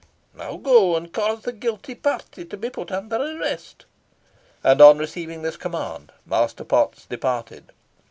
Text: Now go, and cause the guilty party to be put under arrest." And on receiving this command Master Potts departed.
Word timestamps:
Now 0.33 0.57
go, 0.57 0.95
and 0.95 1.13
cause 1.13 1.41
the 1.43 1.53
guilty 1.53 1.93
party 1.93 2.43
to 2.45 2.57
be 2.57 2.71
put 2.71 2.91
under 2.91 3.17
arrest." 3.17 3.85
And 4.63 4.81
on 4.81 4.97
receiving 4.97 5.43
this 5.43 5.57
command 5.57 6.11
Master 6.25 6.63
Potts 6.63 7.05
departed. 7.05 7.71